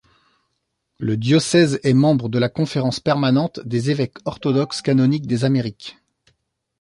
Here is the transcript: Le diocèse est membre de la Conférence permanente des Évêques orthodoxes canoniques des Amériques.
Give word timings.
Le 0.97 1.15
diocèse 1.15 1.79
est 1.83 1.93
membre 1.93 2.27
de 2.27 2.39
la 2.39 2.49
Conférence 2.49 2.99
permanente 2.99 3.59
des 3.67 3.91
Évêques 3.91 4.17
orthodoxes 4.25 4.81
canoniques 4.81 5.27
des 5.27 5.45
Amériques. 5.45 5.99